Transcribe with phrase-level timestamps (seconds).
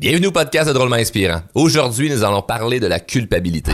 [0.00, 1.40] Bienvenue au podcast de Drôlement Inspirant.
[1.56, 3.72] Aujourd'hui, nous allons parler de la culpabilité.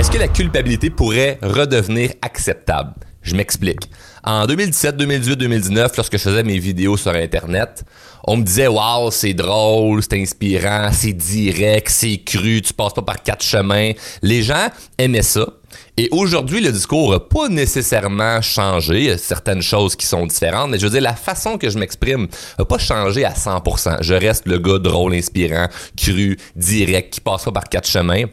[0.00, 2.94] Est-ce que la culpabilité pourrait redevenir acceptable?
[3.20, 3.90] Je m'explique.
[4.24, 7.84] En 2017, 2018, 2019, lorsque je faisais mes vidéos sur Internet,
[8.24, 13.02] on me disait Waouh, c'est drôle, c'est inspirant, c'est direct, c'est cru, tu passes pas
[13.02, 13.92] par quatre chemins.
[14.22, 15.46] Les gens aimaient ça.
[15.98, 18.98] Et aujourd'hui, le discours n'a pas nécessairement changé.
[18.98, 21.70] Il y a certaines choses qui sont différentes, mais je veux dire, la façon que
[21.70, 24.02] je m'exprime n'a pas changé à 100%.
[24.02, 28.24] Je reste le gars drôle, inspirant, cru, direct, qui passe pas par quatre chemins.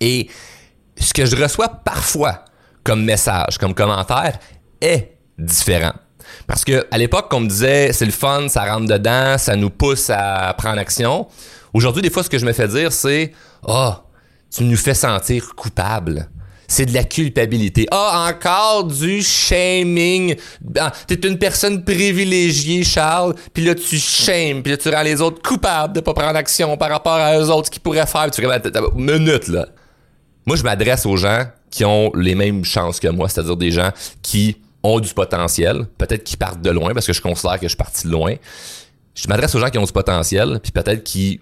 [0.00, 0.28] Et
[0.96, 2.44] ce que je reçois parfois
[2.84, 4.38] comme message, comme commentaire,
[4.80, 5.92] est différent.
[6.46, 9.70] Parce que à l'époque, on me disait c'est le fun, ça rentre dedans, ça nous
[9.70, 11.26] pousse à prendre action.
[11.74, 13.32] Aujourd'hui, des fois, ce que je me fais dire, c'est
[13.66, 14.10] Ah, oh,
[14.54, 16.28] tu nous fais sentir coupable.
[16.70, 17.88] C'est de la culpabilité.
[17.90, 20.36] Ah, encore du shaming.
[20.78, 25.20] Ah, T'es une personne privilégiée, Charles, puis là, tu shames, puis là, tu rends les
[25.20, 28.30] autres coupables de pas prendre action par rapport à eux autres, qu'ils pourraient faire.
[28.30, 28.46] Tu
[28.94, 29.66] minute, là.
[30.46, 33.90] Moi, je m'adresse aux gens qui ont les mêmes chances que moi, c'est-à-dire des gens
[34.22, 37.70] qui ont du potentiel, peut-être qui partent de loin parce que je considère que je
[37.70, 38.36] suis parti de loin.
[39.16, 41.40] Je m'adresse aux gens qui ont du potentiel, puis peut-être qui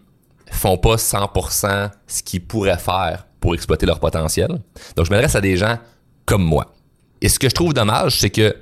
[0.50, 4.48] font pas 100% ce qu'ils pourraient faire pour exploiter leur potentiel.
[4.96, 5.78] Donc je m'adresse à des gens
[6.26, 6.74] comme moi.
[7.20, 8.56] Et ce que je trouve dommage, c'est que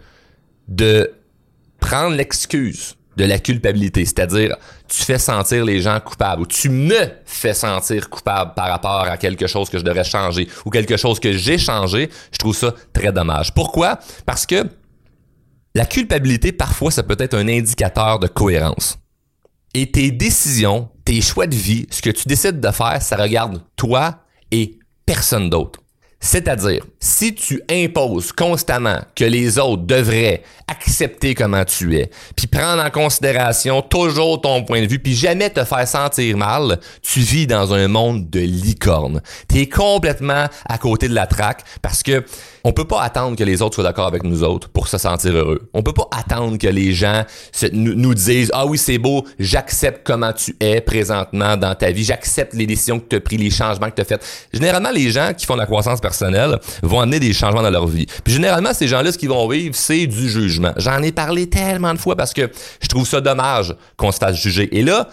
[0.68, 1.12] de
[1.80, 4.56] prendre l'excuse de la culpabilité, c'est-à-dire
[4.88, 9.16] tu fais sentir les gens coupables ou tu me fais sentir coupable par rapport à
[9.16, 12.74] quelque chose que je devrais changer ou quelque chose que j'ai changé, je trouve ça
[12.92, 13.54] très dommage.
[13.54, 13.98] Pourquoi?
[14.26, 14.64] Parce que
[15.74, 18.98] la culpabilité, parfois, ça peut être un indicateur de cohérence.
[19.74, 23.62] Et tes décisions, tes choix de vie, ce que tu décides de faire, ça regarde
[23.76, 25.80] toi et personne d'autre.
[26.18, 32.82] C'est-à-dire, si tu imposes constamment que les autres devraient accepter comment tu es, puis prendre
[32.82, 37.46] en considération toujours ton point de vue, puis jamais te faire sentir mal, tu vis
[37.46, 39.20] dans un monde de licorne.
[39.48, 42.24] Tu es complètement à côté de la traque parce que
[42.64, 45.32] on peut pas attendre que les autres soient d'accord avec nous autres pour se sentir
[45.32, 45.70] heureux.
[45.72, 47.22] On peut pas attendre que les gens
[47.72, 52.54] nous, disent ah oui c'est beau, j'accepte comment tu es présentement dans ta vie, j'accepte
[52.54, 54.48] les décisions que tu as prises, les changements que tu as faits.
[54.52, 57.86] Généralement les gens qui font de la croissance personnelle vont amener des changements dans leur
[57.86, 58.06] vie.
[58.24, 60.72] Puis généralement ces gens-là ce qu'ils vont vivre c'est du jugement.
[60.76, 62.50] J'en ai parlé tellement de fois parce que
[62.80, 64.68] je trouve ça dommage qu'on se fasse juger.
[64.76, 65.08] Et là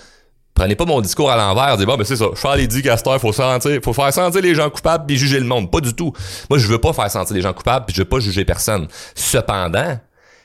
[0.56, 3.34] Prenez pas mon discours à l'envers, dites bon ben c'est ça, Charles dit Castor, faut
[3.34, 6.14] sentir, faut faire sentir les gens coupables puis juger le monde, pas du tout.
[6.48, 8.88] Moi je veux pas faire sentir les gens coupables puis je veux pas juger personne.
[9.16, 9.98] Cependant,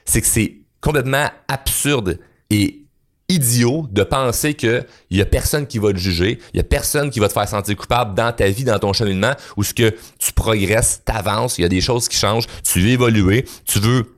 [0.06, 2.87] c'est que c'est complètement absurde et
[3.28, 7.10] idiot de penser que y a personne qui va te juger, il y a personne
[7.10, 9.94] qui va te faire sentir coupable dans ta vie, dans ton cheminement, où ce que
[10.18, 14.17] tu progresses, t'avances, il y a des choses qui changent, tu veux évoluer, tu veux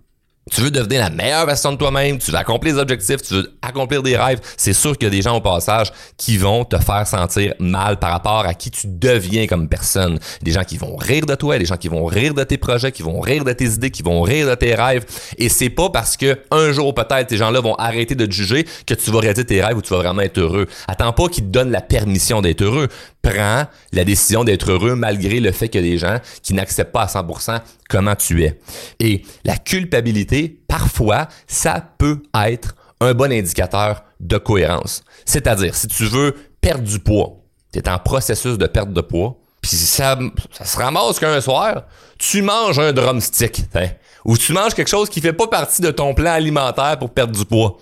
[0.51, 3.53] tu veux devenir la meilleure version de toi-même, tu veux accomplir des objectifs, tu veux
[3.62, 6.77] accomplir des rêves, c'est sûr qu'il y a des gens au passage qui vont te
[6.78, 10.19] faire sentir mal par rapport à qui tu deviens comme personne.
[10.43, 12.91] Des gens qui vont rire de toi, des gens qui vont rire de tes projets,
[12.91, 15.05] qui vont rire de tes idées, qui vont rire de tes rêves.
[15.39, 18.67] Et c'est pas parce que un jour peut-être ces gens-là vont arrêter de te juger
[18.87, 20.67] que tu vas réaliser tes rêves ou tu vas vraiment être heureux.
[20.89, 22.89] Attends pas qu'ils te donnent la permission d'être heureux.
[23.22, 27.06] Prends la décision d'être heureux malgré le fait a des gens qui n'acceptent pas à
[27.06, 28.58] 100% comment tu es.
[28.98, 35.03] Et la culpabilité, parfois, ça peut être un bon indicateur de cohérence.
[35.25, 37.36] C'est-à-dire, si tu veux perdre du poids,
[37.72, 40.19] tu es en processus de perte de poids, puis ça,
[40.52, 41.84] ça se ramasse qu'un soir,
[42.19, 43.88] tu manges un drumstick, hein,
[44.25, 47.37] ou tu manges quelque chose qui fait pas partie de ton plan alimentaire pour perdre
[47.38, 47.78] du poids.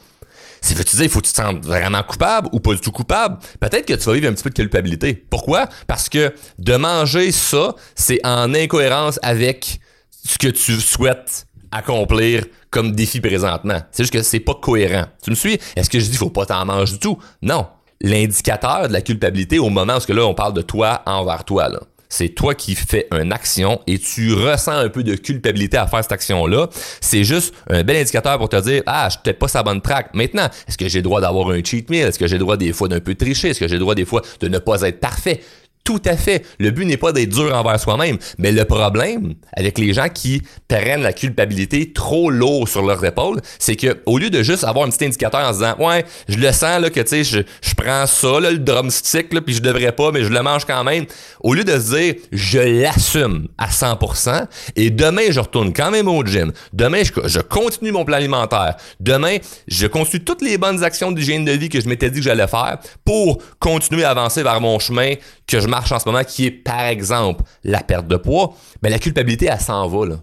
[0.61, 2.93] C'est veux-tu dire, il faut que tu te sentes vraiment coupable ou pas du tout
[2.93, 3.39] coupable?
[3.61, 5.15] Peut-être que tu vas vivre un petit peu de culpabilité.
[5.15, 5.69] Pourquoi?
[5.87, 9.81] Parce que de manger ça, c'est en incohérence avec
[10.25, 13.81] ce que tu souhaites accomplir comme défi présentement.
[13.91, 15.07] C'est juste que c'est pas cohérent.
[15.23, 15.59] Tu me suis?
[15.77, 17.19] Est-ce que je dis faut pas t'en manger du tout?
[17.43, 17.67] Non.
[18.01, 21.81] L'indicateur de la culpabilité au moment où là on parle de toi envers toi là.
[22.09, 26.03] C'est toi qui fais une action et tu ressens un peu de culpabilité à faire
[26.03, 26.69] cette action-là.
[27.00, 29.81] C'est juste un bel indicateur pour te dire, ah, je suis peut-être pas sa bonne
[29.81, 30.15] track.
[30.15, 32.06] Maintenant, est-ce que j'ai le droit d'avoir un cheat meal?
[32.06, 33.50] Est-ce que j'ai le droit des fois d'un peu tricher?
[33.50, 35.41] Est-ce que j'ai le droit des fois de ne pas être parfait?
[35.85, 36.45] Tout à fait.
[36.59, 40.43] Le but n'est pas d'être dur envers soi-même, mais le problème avec les gens qui
[40.69, 44.87] prennent la culpabilité trop lourd sur leurs épaules, c'est que au lieu de juste avoir
[44.87, 47.75] un petit indicateur en se disant ouais, je le sens là que tu sais je,
[47.75, 50.85] prends ça là, le drumstick là, puis je devrais pas mais je le mange quand
[50.85, 51.07] même,
[51.41, 54.47] au lieu de se dire je l'assume à 100%
[54.77, 56.53] et demain je retourne quand même au gym.
[56.73, 58.77] Demain je, continue mon plan alimentaire.
[59.01, 62.25] Demain, je continue toutes les bonnes actions d'hygiène de vie que je m'étais dit que
[62.25, 65.15] j'allais faire pour continuer à avancer vers mon chemin
[65.47, 68.91] que je marche en ce moment, qui est par exemple la perte de poids, ben
[68.91, 70.17] la culpabilité, elle s'en va là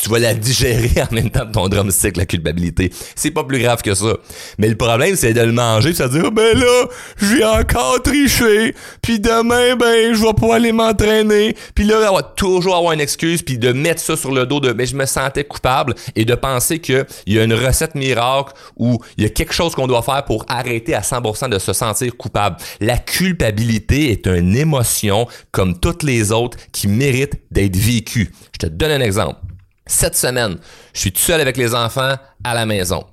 [0.00, 2.90] tu vas la digérer en même temps de ton drumstick, la culpabilité.
[3.14, 4.16] C'est pas plus grave que ça.
[4.58, 6.86] Mais le problème, c'est de le manger pis de dire, ben là,
[7.20, 12.22] j'ai encore triché, puis demain, ben, je vais pas aller m'entraîner, puis là, on va
[12.22, 14.96] toujours avoir une excuse, puis de mettre ça sur le dos de, mais ben, je
[14.96, 19.26] me sentais coupable, et de penser qu'il y a une recette miracle ou il y
[19.26, 22.56] a quelque chose qu'on doit faire pour arrêter à 100% de se sentir coupable.
[22.80, 28.32] La culpabilité est une émotion comme toutes les autres qui méritent d'être vécue.
[28.52, 29.38] Je te donne un exemple.
[29.86, 30.58] Cette semaine,
[30.94, 32.14] je suis tout seul avec les enfants
[32.44, 33.04] à la maison.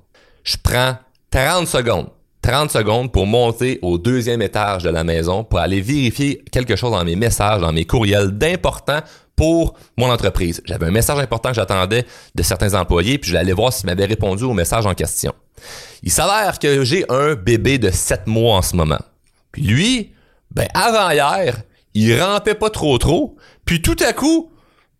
[0.44, 0.96] Je prends
[1.30, 2.08] 30 secondes.
[2.42, 6.92] 30 secondes pour monter au deuxième étage de la maison pour aller vérifier quelque chose
[6.92, 9.00] dans mes messages, dans mes courriels d'important
[9.36, 10.62] pour mon entreprise.
[10.64, 13.86] J'avais un message important que j'attendais de certains employés, puis je vais aller voir s'ils
[13.86, 15.34] m'avaient répondu au message en question.
[16.02, 19.00] Il s'avère que j'ai un bébé de 7 mois en ce moment.
[19.52, 20.12] Puis lui,
[20.50, 21.58] ben avant hier,
[21.94, 24.49] il rampait pas trop trop, puis tout à coup,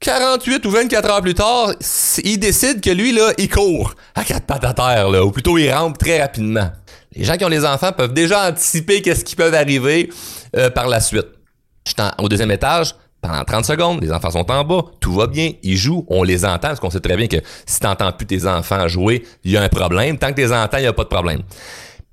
[0.01, 1.73] 48 ou 24 heures plus tard,
[2.25, 5.59] il décide que lui, là, il court à quatre pattes à terre, là, ou plutôt
[5.59, 6.71] il rampe très rapidement.
[7.15, 10.09] Les gens qui ont des enfants peuvent déjà anticiper qu'est-ce qui peut arriver
[10.57, 11.27] euh, par la suite.
[11.87, 15.27] Je suis au deuxième étage, pendant 30 secondes, les enfants sont en bas, tout va
[15.27, 17.37] bien, ils jouent, on les entend, parce qu'on sait très bien que
[17.67, 20.17] si t'entends plus tes enfants jouer, il y a un problème.
[20.17, 21.43] Tant que tu les entends, il n'y a pas de problème.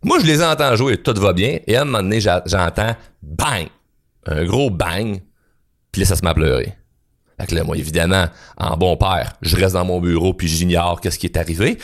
[0.04, 3.68] Moi, je les entends jouer, tout va bien, et à un moment donné, j'entends bang!
[4.25, 5.22] Un gros bang,
[5.94, 6.87] puis là, ça se met à.
[7.39, 8.25] Fait que là, moi, évidemment,
[8.57, 11.78] en bon père, je reste dans mon bureau puis j'ignore qu'est-ce qui est arrivé.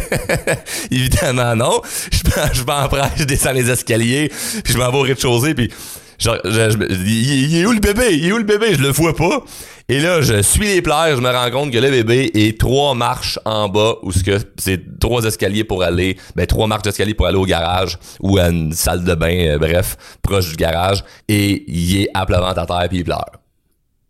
[0.92, 1.80] évidemment, non.
[2.12, 2.18] Je,
[2.52, 4.30] je m'empresse, je descends les escaliers,
[4.62, 5.72] puis je m'en vais au rez-de-chaussée, puis
[6.18, 8.10] genre, il, est où le bébé?
[8.12, 8.74] Il est où le bébé?
[8.74, 9.42] Je le vois pas.
[9.88, 12.94] Et là, je suis les pleurs, je me rends compte que le bébé est trois
[12.94, 17.14] marches en bas, ou ce que c'est trois escaliers pour aller, ben trois marches d'escalier
[17.14, 21.02] pour aller au garage ou à une salle de bain, euh, bref, proche du garage,
[21.26, 23.32] et il est à plat à terre puis il pleure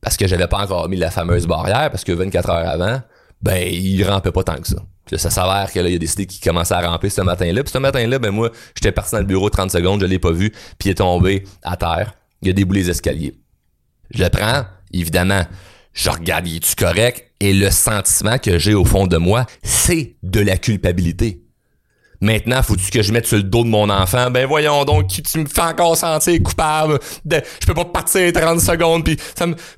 [0.00, 3.00] parce que j'avais pas encore mis la fameuse barrière, parce que 24 heures avant,
[3.43, 4.83] ben, il rampait pas tant que ça.
[5.17, 7.62] ça s'avère que là, il a décidé qu'il commençait à ramper ce matin-là.
[7.62, 10.33] Puis ce matin-là, ben moi, j'étais parti dans le bureau 30 secondes, je l'ai pas
[10.33, 12.15] vu, puis il est tombé à terre.
[12.43, 13.35] Il a déboulé les escaliers.
[14.11, 15.43] Je le prends, évidemment,
[15.93, 17.25] je regarde, il est-tu correct?
[17.41, 21.43] Et le sentiment que j'ai au fond de moi, c'est de la culpabilité.
[22.20, 24.31] Maintenant, faut-tu que je mette sur le dos de mon enfant?
[24.31, 26.99] Ben voyons donc, tu me fais encore sentir coupable.
[27.25, 29.17] De, je peux pas partir 30 secondes, puis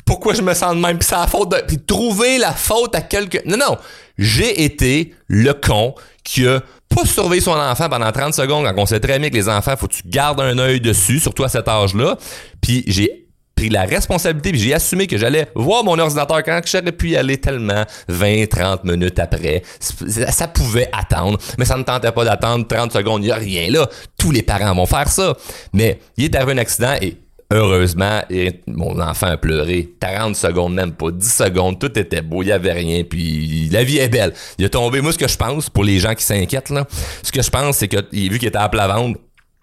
[0.06, 0.98] pourquoi je me sens de même?
[0.98, 1.62] Puis c'est la faute de...
[1.66, 3.40] Puis trouver la faute à quelqu'un...
[3.44, 3.76] Non, non.
[4.16, 5.94] J'ai été le con
[6.24, 9.34] qui a pas surveillé son enfant pendant 30 secondes quand on sait très bien que
[9.34, 12.16] les enfants, faut que tu gardes un œil dessus, surtout à cet âge-là.
[12.60, 13.19] Puis j'ai
[13.68, 17.38] la responsabilité, puis j'ai assumé que j'allais voir mon ordinateur quand j'aurais pu y aller
[17.38, 19.62] tellement 20, 30 minutes après.
[19.80, 23.70] Ça pouvait attendre, mais ça ne tentait pas d'attendre 30 secondes, il n'y a rien
[23.70, 23.88] là.
[24.16, 25.36] Tous les parents vont faire ça.
[25.72, 27.16] Mais il est arrivé un accident et
[27.52, 28.20] heureusement,
[28.68, 32.52] mon enfant a pleuré 40 secondes, même pas 10 secondes, tout était beau, il n'y
[32.52, 34.32] avait rien, puis la vie est belle.
[34.58, 36.86] Il est tombé, moi ce que je pense, pour les gens qui s'inquiètent, là,
[37.22, 39.18] ce que je pense, c'est que vu qu'il était à plat ventre,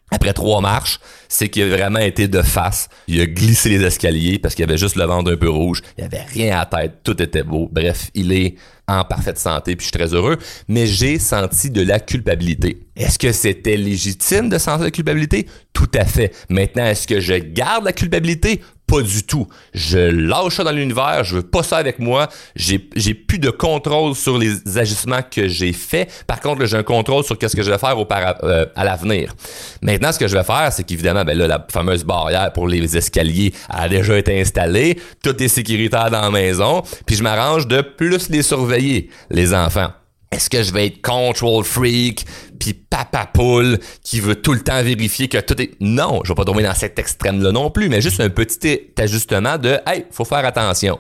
[0.10, 2.88] après trois marches, c'est qu'il a vraiment été de face.
[3.08, 5.82] Il a glissé les escaliers parce qu'il avait juste le ventre un peu rouge.
[5.98, 7.00] Il avait rien à tête.
[7.04, 7.68] Tout était beau.
[7.72, 8.56] Bref, il est
[8.88, 10.38] en parfaite santé puis je suis très heureux.
[10.70, 12.88] Mais j'ai senti de la culpabilité.
[12.96, 15.46] Est-ce que c'était légitime de sentir la culpabilité?
[15.74, 16.34] Tout à fait.
[16.50, 18.62] Maintenant, est-ce que je garde la culpabilité?
[18.88, 19.48] Pas du tout.
[19.74, 22.30] Je lâche ça dans l'univers, je veux pas ça avec moi.
[22.56, 26.24] J'ai, plus de contrôle sur les ajustements que j'ai faits.
[26.26, 29.34] Par contre, j'ai un contrôle sur qu'est-ce que je vais faire au euh, à l'avenir.
[29.82, 32.96] Maintenant, ce que je vais faire, c'est qu'évidemment, ben là, la fameuse barrière pour les
[32.96, 34.98] escaliers a déjà été installée.
[35.22, 36.82] Tout est sécuritaire dans la maison.
[37.06, 39.92] Puis je m'arrange de plus les surveiller, les enfants.
[40.32, 42.26] Est-ce que je vais être control freak,
[42.58, 45.72] puis papa poule qui veut tout le temps vérifier que tout est...
[45.80, 49.58] Non, je vais pas tomber dans cet extrême-là non plus, mais juste un petit ajustement
[49.58, 51.00] de «Hey, faut faire attention».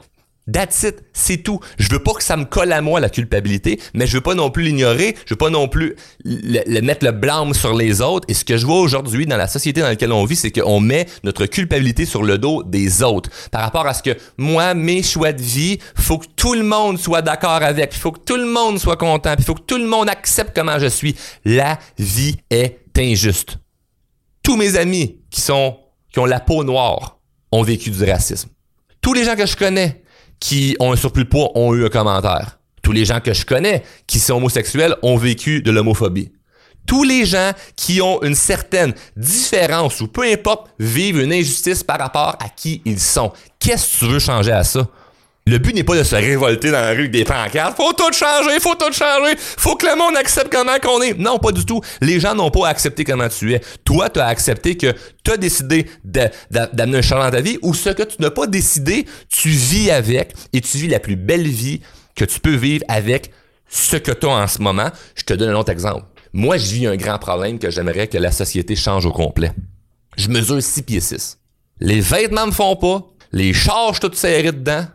[0.51, 1.59] That's it, c'est tout.
[1.77, 4.33] Je veux pas que ça me colle à moi la culpabilité, mais je veux pas
[4.33, 8.25] non plus l'ignorer, je veux pas non plus mettre le blâme sur les autres.
[8.29, 10.79] Et ce que je vois aujourd'hui dans la société dans laquelle on vit, c'est qu'on
[10.79, 13.29] met notre culpabilité sur le dos des autres.
[13.51, 16.97] Par rapport à ce que moi, mes choix de vie, faut que tout le monde
[16.97, 19.77] soit d'accord avec, il faut que tout le monde soit content, il faut que tout
[19.77, 21.15] le monde accepte comment je suis.
[21.43, 23.57] La vie est injuste.
[24.43, 25.77] Tous mes amis qui sont
[26.11, 27.19] qui ont la peau noire
[27.51, 28.49] ont vécu du racisme.
[29.01, 30.03] Tous les gens que je connais
[30.39, 32.59] qui ont un surplus de poids ont eu un commentaire.
[32.81, 36.31] Tous les gens que je connais qui sont homosexuels ont vécu de l'homophobie.
[36.85, 41.99] Tous les gens qui ont une certaine différence ou peu importe vivent une injustice par
[41.99, 43.33] rapport à qui ils sont.
[43.59, 44.87] Qu'est-ce que tu veux changer à ça?
[45.47, 47.77] Le but n'est pas de se révolter dans la rue avec des pancartes.
[47.77, 49.33] Faut tout changer, faut tout changer.
[49.37, 51.17] Faut que le monde accepte comment qu'on est.
[51.17, 51.79] Non, pas du tout.
[52.01, 53.61] Les gens n'ont pas accepté comment tu es.
[53.85, 57.73] Toi, tu as accepté que tu as décidé d'amener un changement dans ta vie ou
[57.73, 61.47] ce que tu n'as pas décidé, tu vis avec et tu vis la plus belle
[61.47, 61.79] vie
[62.13, 63.31] que tu peux vivre avec
[63.69, 64.89] ce que tu as en ce moment.
[65.15, 66.03] Je te donne un autre exemple.
[66.33, 69.53] Moi, je vis un grand problème que j'aimerais que la société change au complet.
[70.17, 71.39] Je mesure 6 pieds 6.
[71.79, 73.07] Les vêtements me font pas.
[73.31, 74.87] Les charges toutes serrées dedans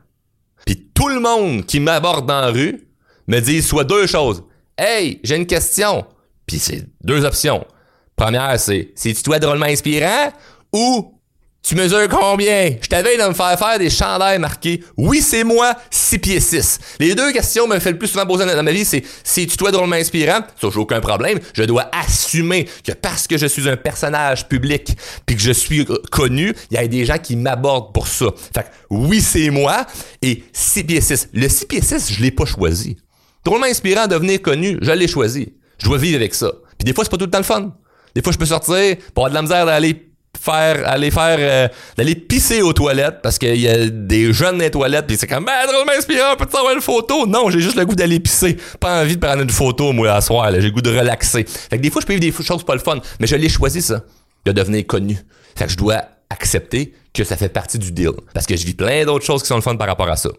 [1.02, 2.86] tout le monde qui m'aborde dans la rue
[3.26, 4.44] me dit soit deux choses.
[4.78, 6.06] Hey, j'ai une question.
[6.46, 7.66] Puis c'est deux options.
[8.14, 10.32] Première, c'est c'est-tu toi drôlement inspirant
[10.72, 11.20] ou
[11.62, 12.74] tu mesures combien?
[12.80, 14.82] Je t'avais de me faire faire des chandails marqués.
[14.96, 16.78] Oui, c'est moi, 6 pieds 6.
[16.98, 19.56] Les deux questions me fait le plus souvent poser dans ma vie, c'est si tu
[19.56, 20.40] toi drôlement inspirant?
[20.60, 21.38] Ça, j'ai aucun problème.
[21.54, 25.86] Je dois assumer que parce que je suis un personnage public puis que je suis
[26.10, 28.26] connu, il y a des gens qui m'abordent pour ça.
[28.54, 29.86] Fait que oui, c'est moi
[30.20, 31.28] et 6 pieds 6.
[31.32, 32.96] Le 6 pieds 6, je l'ai pas choisi.
[33.44, 35.52] Drôlement inspirant, devenir connu, je l'ai choisi.
[35.78, 36.50] Je dois vivre avec ça.
[36.76, 37.72] Puis des fois, c'est pas tout le temps le fun.
[38.14, 40.11] Des fois, je peux sortir pour avoir de la misère d'aller
[40.42, 44.64] faire aller faire euh, d'aller pisser aux toilettes parce qu'il y a des jeunes dans
[44.64, 47.26] les toilettes puis c'est comme ben drôlement inspirant peut-être avoir une photo?
[47.26, 48.56] Non j'ai juste le goût d'aller pisser.
[48.80, 51.44] Pas envie de prendre une photo moi à soir j'ai le goût de relaxer.
[51.44, 53.48] Fait que des fois je peux vivre des choses pas le fun mais je l'ai
[53.48, 54.02] choisi ça
[54.44, 55.16] de devenir connu.
[55.54, 58.74] Fait que je dois accepter que ça fait partie du deal parce que je vis
[58.74, 60.30] plein d'autres choses qui sont le fun par rapport à ça.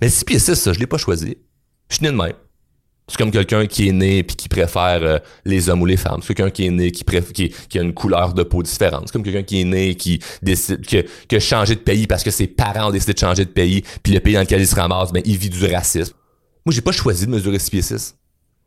[0.00, 1.36] Mais si puis ça je l'ai pas choisi.
[1.90, 2.32] Je suis né de même
[3.08, 6.20] c'est comme quelqu'un qui est né puis qui préfère euh, les hommes ou les femmes.
[6.22, 7.04] C'est quelqu'un qui est né qui,
[7.34, 9.02] qui, qui, a une couleur de peau différente.
[9.06, 12.30] C'est comme quelqu'un qui est né qui décide que, que changer de pays parce que
[12.30, 14.76] ses parents ont décidé de changer de pays puis le pays dans lequel il se
[14.76, 16.14] ramasse, ben il vit du racisme.
[16.64, 18.16] Moi, j'ai pas choisi de mesurer 6 pieds 6.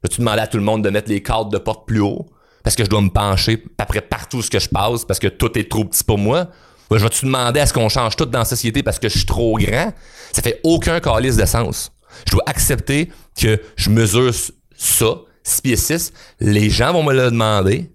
[0.03, 2.25] J'ai-tu demandé à tout le monde de mettre les cadres de porte plus haut
[2.63, 5.57] parce que je dois me pencher après partout ce que je passe parce que tout
[5.57, 6.47] est trop petit pour moi?
[6.91, 9.25] je vais-tu demander à ce qu'on change tout dans la société parce que je suis
[9.25, 9.93] trop grand?
[10.31, 11.91] Ça fait aucun calice de sens.
[12.27, 14.33] Je dois accepter que je mesure
[14.75, 16.13] ça, 6 pieds 6.
[16.39, 17.91] Les gens vont me le demander.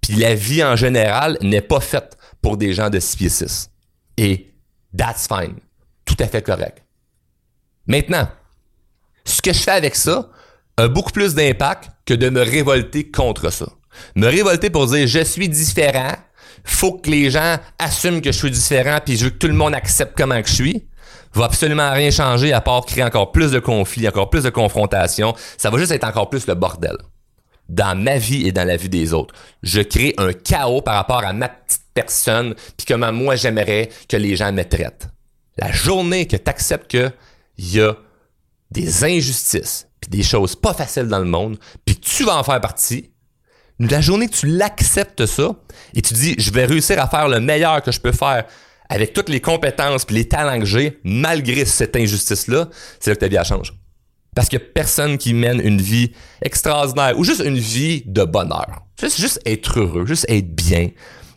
[0.00, 3.70] Puis la vie en général n'est pas faite pour des gens de 6 pieds 6.
[4.18, 4.52] Et
[4.96, 5.56] that's fine.
[6.04, 6.82] Tout à fait correct.
[7.86, 8.28] Maintenant,
[9.24, 10.28] ce que je fais avec ça
[10.76, 13.66] a beaucoup plus d'impact que de me révolter contre ça.
[14.16, 16.14] Me révolter pour dire je suis différent,
[16.64, 19.54] faut que les gens assument que je suis différent puis je veux que tout le
[19.54, 20.88] monde accepte comment que je suis
[21.34, 25.34] va absolument rien changer à part créer encore plus de conflits, encore plus de confrontations.
[25.58, 26.96] Ça va juste être encore plus le bordel.
[27.68, 29.34] Dans ma vie et dans la vie des autres.
[29.62, 34.16] Je crée un chaos par rapport à ma petite personne, puis comment moi j'aimerais que
[34.16, 35.08] les gens me traitent.
[35.56, 37.12] La journée que tu acceptes qu'il
[37.58, 37.94] y a
[38.70, 42.60] des injustices, puis des choses pas faciles dans le monde, puis tu vas en faire
[42.60, 43.10] partie,
[43.78, 45.54] la journée que tu l'acceptes ça,
[45.94, 48.44] et tu dis, je vais réussir à faire le meilleur que je peux faire
[48.88, 52.68] avec toutes les compétences et les talents que j'ai, malgré cette injustice-là,
[53.00, 53.74] c'est là que ta vie change.
[54.34, 56.12] Parce qu'il n'y a personne qui mène une vie
[56.42, 58.82] extraordinaire ou juste une vie de bonheur.
[59.00, 60.90] Juste, juste être heureux, juste être bien,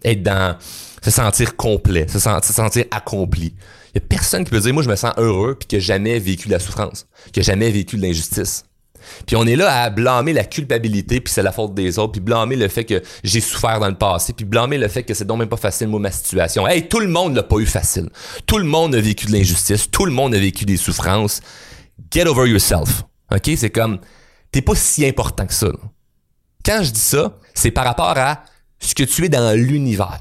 [0.03, 0.57] être dans,
[1.03, 3.53] se sentir complet, se, sentir, se sentir accompli.
[3.93, 6.19] Il n'y a personne qui peut dire, moi, je me sens heureux puis n'a jamais
[6.19, 8.65] vécu de la souffrance, n'a jamais vécu de l'injustice.
[9.25, 12.21] Puis on est là à blâmer la culpabilité, puis c'est la faute des autres, puis
[12.21, 15.25] blâmer le fait que j'ai souffert dans le passé, puis blâmer le fait que c'est
[15.25, 16.67] donc même pas facile, moi, ma situation.
[16.67, 18.09] Hey, tout le monde l'a pas eu facile.
[18.45, 21.41] Tout le monde a vécu de l'injustice, tout le monde a vécu des souffrances.
[22.11, 23.03] Get over yourself.
[23.31, 23.49] OK?
[23.57, 23.99] C'est comme,
[24.51, 25.67] t'es pas si important que ça.
[26.65, 28.43] Quand je dis ça, c'est par rapport à
[28.79, 30.19] ce que tu es dans l'univers.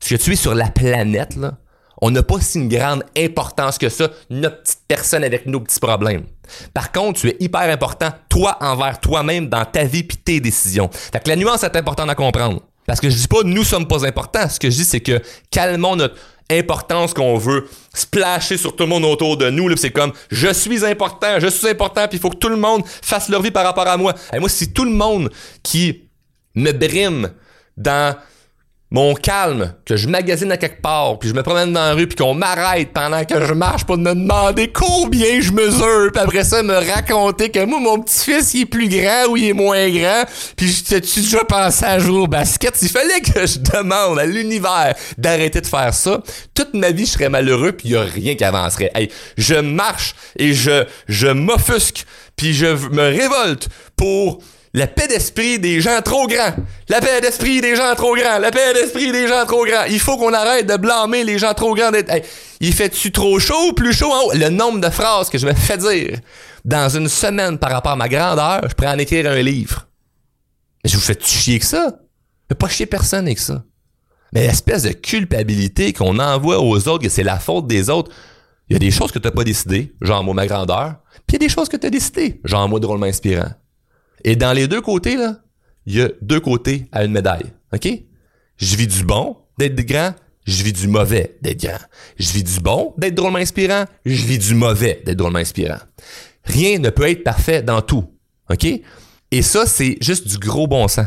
[0.00, 1.58] Ce que tu es sur la planète, là
[2.00, 5.80] on n'a pas si une grande importance que ça, notre petite personne avec nos petits
[5.80, 6.24] problèmes.
[6.72, 10.88] Par contre, tu es hyper important, toi envers toi-même, dans ta vie puis tes décisions.
[10.92, 12.62] Fait que la nuance est importante à comprendre.
[12.86, 14.48] Parce que je dis pas nous sommes pas importants.
[14.48, 16.16] Ce que je dis, c'est que calmons notre
[16.50, 19.76] importance qu'on veut splasher sur tout le monde autour de nous.
[19.76, 22.82] C'est comme je suis important, je suis important, puis il faut que tout le monde
[22.86, 24.14] fasse leur vie par rapport à moi.
[24.32, 25.30] Et moi, si tout le monde
[25.62, 26.08] qui
[26.54, 27.30] me brime
[27.76, 28.16] dans
[28.90, 32.06] mon calme, que je magasine à quelque part, puis je me promène dans la rue,
[32.06, 36.44] puis qu'on m'arrête pendant que je marche pour me demander combien je mesure, puis après
[36.44, 39.90] ça me raconter que moi mon petit-fils il est plus grand ou il est moins
[39.90, 40.24] grand,
[40.56, 44.94] puis tu déjà pensé à jouer au basket, il fallait que je demande à l'univers
[45.18, 46.22] d'arrêter de faire ça,
[46.54, 48.90] toute ma vie je serais malheureux puis il a rien qui avancerait.
[49.36, 54.40] Je marche et je je m'offusque, puis je me révolte pour
[54.74, 56.54] la paix d'esprit des gens trop grands.
[56.88, 58.38] La paix d'esprit des gens trop grands.
[58.38, 59.84] La paix d'esprit des gens trop grands.
[59.88, 61.90] Il faut qu'on arrête de blâmer les gens trop grands
[62.60, 64.34] il fait-tu trop chaud ou plus chaud en?
[64.34, 66.18] Le nombre de phrases que je me fais dire
[66.64, 69.86] dans une semaine par rapport à ma grandeur, je pourrais en écrire un livre.
[70.82, 72.00] Mais je vous fais chier que ça?
[72.50, 73.62] Je pas chier personne avec ça.
[74.32, 78.10] Mais l'espèce de culpabilité qu'on envoie aux autres, que c'est la faute des autres,
[78.68, 80.96] Il y a des choses que tu n'as pas décidées, genre moi ma grandeur,
[81.26, 83.50] puis il y a des choses que tu as décidées, genre moi drôlement inspirant.
[84.24, 85.36] Et dans les deux côtés, là,
[85.86, 87.52] il y a deux côtés à une médaille.
[87.72, 87.88] OK?
[88.56, 90.14] Je vis du bon d'être grand,
[90.46, 91.78] je vis du mauvais d'être grand.
[92.18, 95.78] Je vis du bon d'être drôlement inspirant, je vis du mauvais d'être drôlement inspirant.
[96.44, 98.04] Rien ne peut être parfait dans tout.
[98.50, 98.66] OK?
[99.30, 101.06] Et ça, c'est juste du gros bon sens.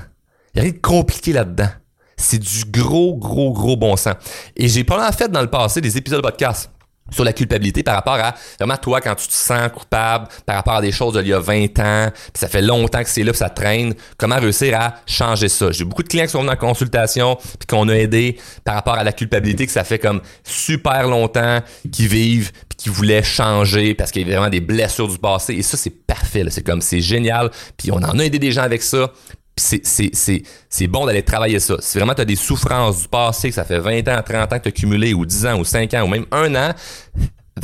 [0.53, 1.69] Il n'y a rien de compliqué là-dedans.
[2.17, 4.15] C'est du gros, gros, gros bon sens.
[4.55, 6.69] Et j'ai pas en fait dans le passé des épisodes de podcast
[7.11, 10.75] sur la culpabilité par rapport à vraiment toi quand tu te sens coupable par rapport
[10.75, 13.31] à des choses d'il y a 20 ans, puis ça fait longtemps que c'est là,
[13.31, 15.71] puis ça traîne, comment réussir à changer ça?
[15.71, 18.95] J'ai beaucoup de clients qui sont venus en consultation puis qu'on a aidé par rapport
[18.95, 21.59] à la culpabilité que ça fait comme super longtemps
[21.91, 25.53] qu'ils vivent puis qu'ils voulaient changer parce qu'il y a vraiment des blessures du passé.
[25.53, 28.63] Et ça c'est parfait, c'est comme c'est génial, puis on en a aidé des gens
[28.63, 29.11] avec ça,
[29.61, 31.75] c'est bon d'aller travailler ça.
[31.79, 34.57] Si vraiment tu as des souffrances du passé, que ça fait 20 ans, 30 ans
[34.57, 36.73] que tu as cumulé, ou 10 ans, ou 5 ans, ou même un an,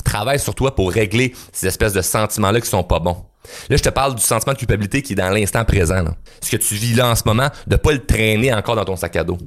[0.04, 3.26] travaille sur toi pour régler ces espèces de sentiments-là qui sont pas bons.
[3.70, 6.04] Là, je te parle du sentiment de culpabilité qui est dans l'instant présent.
[6.42, 8.96] Ce que tu vis là en ce moment, de pas le traîner encore dans ton
[8.96, 9.38] sac à dos.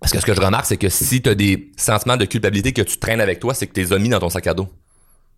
[0.00, 2.72] Parce que ce que je remarque, c'est que si tu as des sentiments de culpabilité
[2.72, 4.54] que tu traînes avec toi, c'est que tu les as mis dans ton sac à
[4.54, 4.68] dos.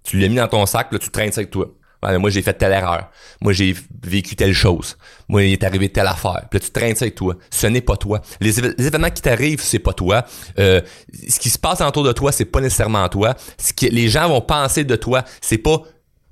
[0.03, 1.69] Tu l'as mis dans ton sac, tu traînes ça avec toi
[2.03, 3.11] moi, j'ai fait telle erreur.
[3.41, 3.75] Moi, j'ai
[4.05, 4.97] vécu telle chose.
[5.29, 6.47] Moi, il est arrivé telle affaire.
[6.51, 7.35] Puis là, tu traînes ça avec toi.
[7.51, 8.21] Ce n'est pas toi.
[8.41, 10.25] Les, événements qui t'arrivent, c'est pas toi.
[10.59, 10.81] Euh,
[11.29, 13.35] ce qui se passe autour de toi, c'est pas nécessairement toi.
[13.59, 15.83] Ce que les gens vont penser de toi, c'est pas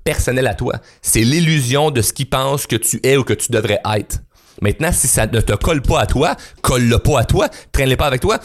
[0.03, 0.75] personnel à toi.
[1.01, 4.19] C'est l'illusion de ce qu'ils pensent que tu es ou que tu devrais être.
[4.61, 8.07] Maintenant, si ça ne te colle pas à toi, colle-le pas à toi, traîne-le pas
[8.07, 8.39] avec toi.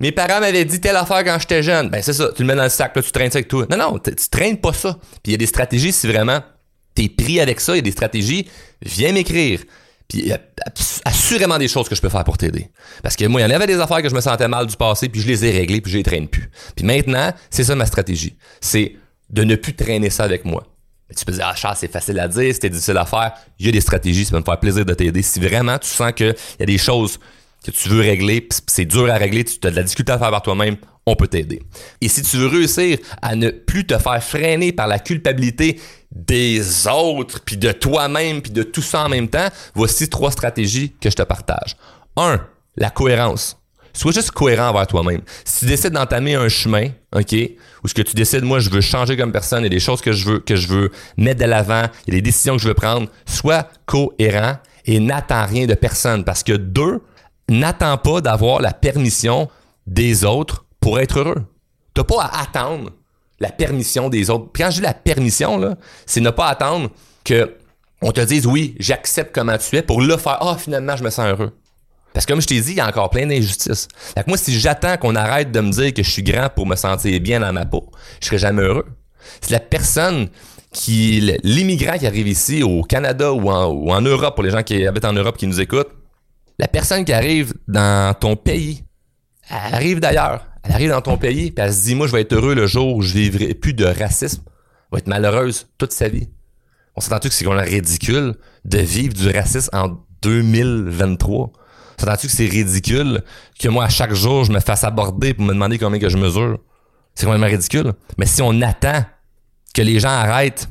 [0.00, 1.88] Mes parents m'avaient dit telle affaire quand j'étais jeune.
[1.88, 3.66] Ben c'est ça, tu le mets dans le sac, là, tu traînes ça avec toi.
[3.70, 4.98] Non, non, tu traînes pas ça.
[5.00, 6.40] Puis il y a des stratégies si vraiment
[6.94, 8.48] t'es pris avec ça, il y a des stratégies,
[8.82, 9.60] viens m'écrire.
[10.08, 10.40] Puis il y a
[11.04, 12.68] assurément des choses que je peux faire pour t'aider.
[13.02, 14.76] Parce que moi, il y en avait des affaires que je me sentais mal du
[14.76, 16.50] passé, puis je les ai réglées, puis je les traîne plus.
[16.76, 18.36] Puis maintenant, c'est ça ma stratégie.
[18.60, 18.96] C'est
[19.30, 20.64] de ne plus traîner ça avec moi.
[21.16, 23.32] tu peux dire, ah, Charles, c'est facile à dire, c'était difficile à faire.
[23.58, 25.22] Il y a des stratégies, ça va me faire plaisir de t'aider.
[25.22, 27.18] Si vraiment tu sens qu'il y a des choses
[27.64, 30.30] que tu veux régler, c'est dur à régler, tu as de la difficulté à faire
[30.30, 31.62] par toi-même, on peut t'aider.
[32.00, 35.80] Et si tu veux réussir à ne plus te faire freiner par la culpabilité
[36.14, 40.92] des autres, puis de toi-même, puis de tout ça en même temps, voici trois stratégies
[41.00, 41.76] que je te partage.
[42.16, 42.40] Un,
[42.76, 43.58] la cohérence.
[43.94, 45.20] Sois juste cohérent envers toi-même.
[45.44, 47.34] Si tu décides d'entamer un chemin, OK,
[47.84, 49.80] ou ce que tu décides, moi, je veux changer comme personne, il y a des
[49.80, 52.56] choses que je veux, que je veux mettre de l'avant, il y a des décisions
[52.56, 56.24] que je veux prendre, sois cohérent et n'attends rien de personne.
[56.24, 57.02] Parce que deux,
[57.48, 59.48] n'attends pas d'avoir la permission
[59.86, 61.44] des autres pour être heureux.
[61.94, 62.90] T'as pas à attendre
[63.42, 64.50] la permission des autres.
[64.52, 65.76] Puis quand je dis la permission,
[66.06, 66.90] c'est ne pas attendre
[67.24, 67.56] que
[68.00, 70.38] on te dise oui, j'accepte comment tu es pour le faire.
[70.40, 71.52] Ah, finalement, je me sens heureux.
[72.12, 73.88] Parce que comme je t'ai dit, il y a encore plein d'injustices.
[74.14, 76.66] Fait que moi, si j'attends qu'on arrête de me dire que je suis grand pour
[76.66, 78.86] me sentir bien dans ma peau, je serai jamais heureux.
[79.40, 80.28] C'est la personne
[80.72, 85.04] qui, l'immigrant qui arrive ici au Canada ou en, Europe, pour les gens qui habitent
[85.04, 85.90] en Europe qui nous écoutent,
[86.58, 88.84] la personne qui arrive dans ton pays,
[89.48, 92.32] arrive d'ailleurs, elle arrive dans ton pays, puis elle se dit, moi, je vais être
[92.32, 94.42] heureux le jour où je vivrai plus de racisme.
[94.46, 96.28] Elle va être malheureuse toute sa vie.
[96.94, 101.36] On s'entend-tu que c'est qu'on ridicule de vivre du racisme en 2023?
[101.38, 101.52] On
[101.98, 103.22] s'entend-tu que c'est ridicule
[103.58, 106.18] que moi, à chaque jour, je me fasse aborder pour me demander combien que je
[106.18, 106.58] mesure?
[107.14, 107.92] C'est complètement ridicule.
[108.18, 109.04] Mais si on attend
[109.74, 110.68] que les gens arrêtent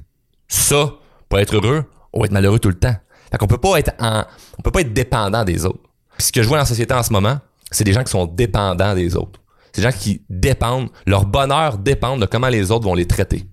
[0.48, 0.94] ça
[1.28, 2.96] pour être heureux, on va être malheureux tout le temps.
[3.32, 4.24] Fait qu'on peut pas être en,
[4.58, 5.84] on peut pas être dépendant des autres.
[6.18, 7.40] Puis ce que je vois dans la société en ce moment,
[7.72, 9.41] c'est des gens qui sont dépendants des autres.
[9.72, 13.46] C'est des gens qui dépendent, leur bonheur dépend de comment les autres vont les traiter.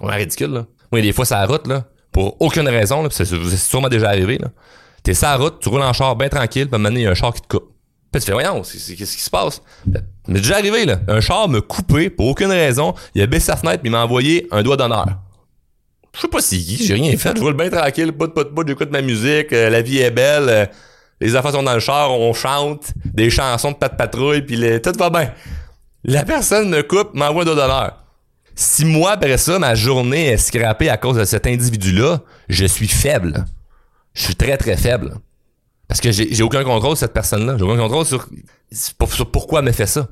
[0.00, 0.66] C'est ridicule, là.
[0.92, 4.48] Moi, des fois, ça route, là, pour aucune raison, là, c'est sûrement déjà arrivé, là.
[5.02, 7.10] T'es sur la route, tu roules en char bien tranquille, puis maintenant, il y a
[7.10, 7.72] un char qui te coupe.
[8.10, 9.60] Puis tu fais, voyons, qu'est-ce qui se passe?
[10.26, 11.00] Mais déjà arrivé, là.
[11.08, 12.94] Un char me coupé pour aucune raison.
[13.14, 15.06] Il a baissé sa fenêtre, puis il m'a envoyé un doigt d'honneur.
[16.14, 17.36] Je sais pas si j'ai rien fait.
[17.36, 20.48] Je roule bien tranquille, bout, bout, j'écoute ma musique, euh, la vie est belle.
[20.48, 20.66] Euh,
[21.20, 24.92] les affaires sont dans le char, on chante des chansons de pat patrouille, puis tout
[24.98, 25.32] va bien.
[26.04, 28.04] La personne me coupe, m'envoie un d'honneur.
[28.54, 32.88] Si moi, après ça, ma journée est scrappée à cause de cet individu-là, je suis
[32.88, 33.44] faible.
[34.14, 35.14] Je suis très, très faible.
[35.86, 37.56] Parce que j'ai aucun contrôle sur cette personne-là.
[37.56, 38.28] J'ai aucun contrôle sur,
[38.72, 40.08] sur, pourquoi elle me fait ça.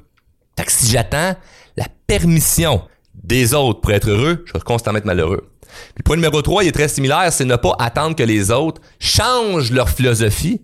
[0.57, 1.37] Fait que si j'attends
[1.77, 2.83] la permission
[3.15, 5.51] des autres pour être heureux, je vais constamment être malheureux.
[5.97, 8.81] Le point numéro 3, il est très similaire, c'est ne pas attendre que les autres
[8.99, 10.63] changent leur philosophie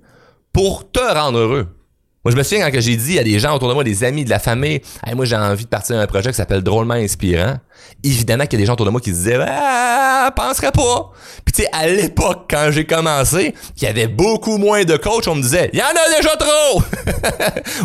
[0.53, 1.69] pour te rendre heureux.
[2.25, 4.25] Moi, je me souviens quand j'ai dit à des gens autour de moi, des amis,
[4.25, 4.81] de la famille,
[5.15, 7.57] moi, j'ai envie de partir d'un projet qui s'appelle Drôlement Inspirant.
[8.05, 11.12] Évidemment qu'il y a des gens autour de moi qui disaient Ah, penserais pas.
[11.45, 15.27] Puis tu sais, à l'époque, quand j'ai commencé, il y avait beaucoup moins de coachs,
[15.29, 16.83] on me disait Il y en a déjà trop!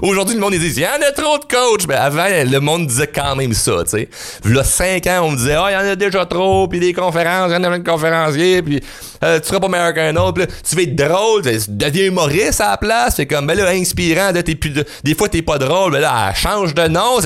[0.08, 1.88] Aujourd'hui, le monde dit Il y en a trop de coachs!
[1.88, 4.10] Mais avant, le monde disait quand même ça, tu sais.
[4.46, 6.94] Là, cinq ans, on me disait Ah, il y en a déjà trop, puis des
[6.94, 8.82] conférences, il y en a plein de conférenciers, puis
[9.24, 12.78] euh, tu seras pas meilleur qu'un autre, tu vas être drôle, deviens humoriste à la
[12.78, 15.92] place, c'est comme, ben là, inspirant, là, t'es plus de, des fois t'es pas drôle,
[15.92, 17.20] ben là, change de nom,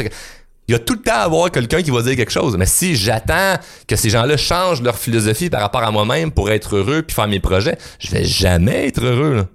[0.72, 2.56] il y a tout le temps à avoir quelqu'un qui va dire quelque chose.
[2.56, 3.56] Mais si j'attends
[3.88, 7.28] que ces gens-là changent leur philosophie par rapport à moi-même pour être heureux puis faire
[7.28, 9.46] mes projets, je vais jamais être heureux.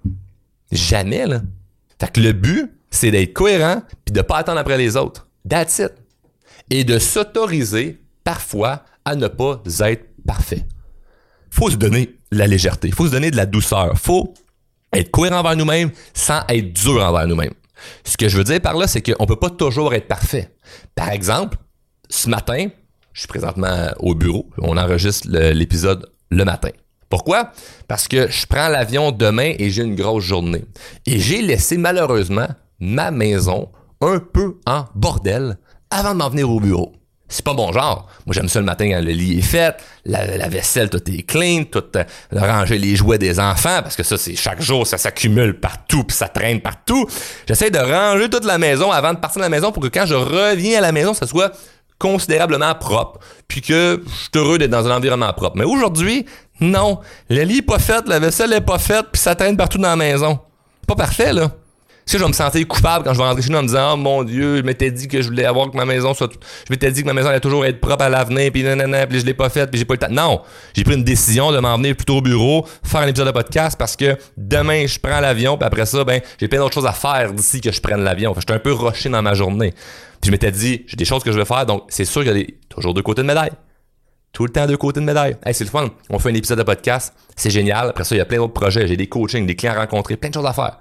[0.70, 1.40] Jamais, là.
[1.98, 5.26] Fait que le but, c'est d'être cohérent puis de pas attendre après les autres.
[5.48, 5.92] That's it.
[6.68, 10.66] Et de s'autoriser, parfois, à ne pas être parfait.
[11.48, 12.90] Faut se donner la légèreté.
[12.90, 13.96] Faut se donner de la douceur.
[13.96, 14.34] Faut
[14.92, 17.54] être cohérent envers nous-mêmes sans être dur envers nous-mêmes.
[18.04, 20.54] Ce que je veux dire par là, c'est qu'on peut pas toujours être parfait.
[20.94, 21.58] Par exemple,
[22.08, 22.68] ce matin,
[23.12, 24.50] je suis présentement au bureau.
[24.58, 26.70] On enregistre l'épisode le matin.
[27.08, 27.52] Pourquoi?
[27.88, 30.64] Parce que je prends l'avion demain et j'ai une grosse journée.
[31.06, 32.48] Et j'ai laissé malheureusement
[32.80, 35.58] ma maison un peu en bordel
[35.90, 36.92] avant de m'en venir au bureau
[37.28, 38.08] c'est pas bon genre.
[38.24, 41.64] Moi, j'aime ça le matin quand le lit est fait, la, vaisselle, tout est clean,
[41.64, 45.58] tout euh, ranger les jouets des enfants, parce que ça, c'est chaque jour, ça s'accumule
[45.58, 47.06] partout, puis ça traîne partout.
[47.48, 50.06] J'essaie de ranger toute la maison avant de partir de la maison pour que quand
[50.06, 51.52] je reviens à la maison, ça soit
[51.98, 55.56] considérablement propre, puis que je suis heureux d'être dans un environnement propre.
[55.56, 56.26] Mais aujourd'hui,
[56.60, 57.00] non.
[57.28, 59.88] Le lit est pas fait, la vaisselle est pas faite, puis ça traîne partout dans
[59.88, 60.38] la maison.
[60.86, 61.50] Pas parfait, là.
[62.06, 63.66] Est-ce que je vais me sentir coupable quand je vais rentrer chez nous en me
[63.66, 66.32] disant, oh mon Dieu, je m'étais dit que je voulais avoir que ma maison soit,
[66.32, 69.18] je m'étais dit que ma maison allait toujours être propre à l'avenir, puis nanana, puis
[69.18, 70.12] je l'ai pas faite, puis j'ai pas eu le temps.
[70.12, 70.42] Non,
[70.72, 73.76] j'ai pris une décision de m'en venir plutôt au bureau, faire un épisode de podcast
[73.76, 76.92] parce que demain je prends l'avion, puis après ça, ben j'ai plein d'autres choses à
[76.92, 78.30] faire d'ici que je prenne l'avion.
[78.30, 79.72] Enfin, j'étais un peu rushé dans ma journée.
[79.72, 82.38] Puis je m'étais dit, j'ai des choses que je veux faire, donc c'est sûr qu'il
[82.38, 83.50] y a toujours deux côtés de médaille.
[84.32, 85.36] Tout le temps deux côtés de médaille.
[85.44, 85.88] Hey, c'est le fun.
[86.08, 87.88] On fait un épisode de podcast, c'est génial.
[87.88, 88.86] Après ça, il y a plein d'autres projets.
[88.86, 90.78] J'ai des coachings, des clients rencontrés, plein de choses à faire.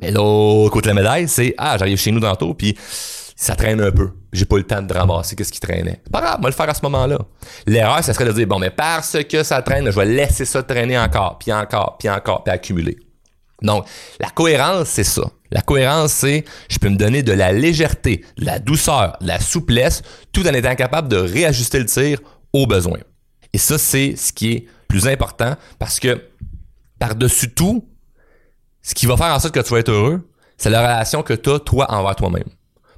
[0.00, 2.76] Mais l'autre côté de la médaille, c'est ah, j'arrive chez nous tantôt, puis
[3.36, 4.10] ça traîne un peu.
[4.32, 6.02] J'ai pas le temps de ramasser qu'est-ce qui traînait.
[6.10, 7.18] Pas grave, va le faire à ce moment-là.
[7.66, 10.62] L'erreur, ça serait de dire bon, mais parce que ça traîne, je vais laisser ça
[10.62, 12.98] traîner encore, puis encore, puis encore, puis accumuler.
[13.62, 13.86] Donc,
[14.20, 15.22] la cohérence, c'est ça.
[15.50, 19.40] La cohérence, c'est je peux me donner de la légèreté, de la douceur, de la
[19.40, 22.20] souplesse, tout en étant capable de réajuster le tir
[22.52, 23.00] aux besoins.
[23.52, 26.22] Et ça, c'est ce qui est plus important parce que
[26.98, 27.87] par-dessus tout,
[28.82, 31.34] ce qui va faire en sorte que tu vas être heureux, c'est la relation que
[31.34, 32.48] tu as, toi, envers toi-même.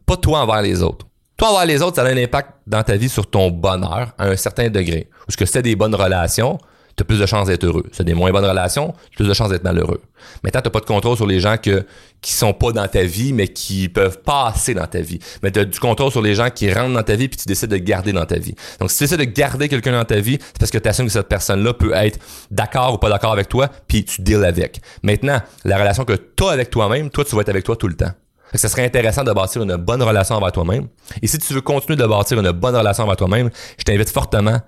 [0.07, 1.07] Pas toi envers les autres.
[1.37, 4.27] Toi envers les autres, ça a un impact dans ta vie sur ton bonheur à
[4.27, 5.09] un certain degré.
[5.27, 6.59] Parce que si tu des bonnes relations,
[6.97, 7.85] tu as plus de chances d'être heureux.
[7.95, 10.01] Tu des moins bonnes relations, tu as plus de chances d'être malheureux.
[10.43, 11.85] Maintenant, tu n'as pas de contrôle sur les gens que,
[12.21, 15.19] qui sont pas dans ta vie, mais qui peuvent passer dans ta vie.
[15.43, 17.47] Mais tu as du contrôle sur les gens qui rentrent dans ta vie puis tu
[17.47, 18.55] décides de garder dans ta vie.
[18.79, 21.07] Donc, si tu essaies de garder quelqu'un dans ta vie, c'est parce que tu assumes
[21.07, 22.19] que cette personne-là peut être
[22.51, 24.81] d'accord ou pas d'accord avec toi, puis tu deals avec.
[25.03, 27.89] Maintenant, la relation que tu as avec toi-même, toi, tu vas être avec toi tout
[27.89, 28.13] le temps.
[28.55, 30.89] Ça serait intéressant de bâtir une bonne relation avec toi-même.
[31.23, 34.61] Et si tu veux continuer de bâtir une bonne relation avec toi-même, je t'invite fortement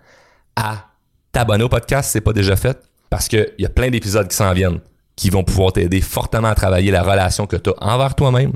[0.55, 0.92] à
[1.33, 2.79] t'abonner au podcast si c'est pas déjà fait
[3.11, 4.81] parce qu'il y a plein d'épisodes qui s'en viennent
[5.17, 8.53] qui vont pouvoir t'aider fortement à travailler la relation que tu as envers toi-même.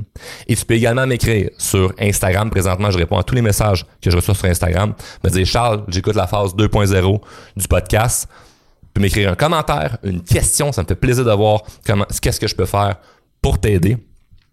[0.47, 2.49] Et tu peux également m'écrire sur Instagram.
[2.49, 4.93] Présentement, je réponds à tous les messages que je reçois sur Instagram.
[5.23, 7.21] Me dire, Charles, j'écoute la phase 2.0
[7.55, 8.27] du podcast.
[8.81, 10.71] Tu peux m'écrire un commentaire, une question.
[10.71, 12.95] Ça me fait plaisir de voir comment, qu'est-ce que je peux faire
[13.41, 13.97] pour t'aider.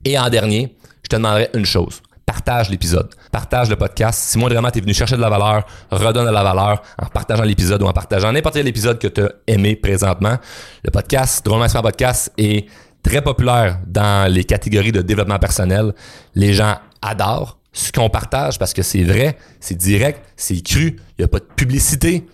[0.04, 4.18] Et en dernier, je te demanderai une chose partage l'épisode, partage le podcast.
[4.18, 7.06] Si moi vraiment tu es venu chercher de la valeur, redonne de la valeur en
[7.06, 10.36] partageant l'épisode ou en partageant n'importe quel épisode que tu as aimé présentement.
[10.82, 12.66] Le podcast, Drôlement Smart Podcast est
[13.02, 15.92] très populaire dans les catégories de développement personnel.
[16.34, 21.20] Les gens adorent ce qu'on partage parce que c'est vrai, c'est direct, c'est cru, il
[21.20, 22.26] n'y a pas de publicité.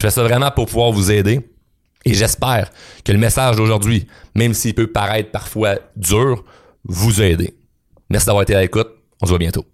[0.00, 1.40] Je fais ça vraiment pour pouvoir vous aider.
[2.04, 2.70] Et j'espère
[3.04, 6.44] que le message d'aujourd'hui, même s'il peut paraître parfois dur,
[6.84, 7.54] vous aidé.
[8.10, 9.03] Merci d'avoir été à l'écoute.
[9.24, 9.64] On se voit bientôt.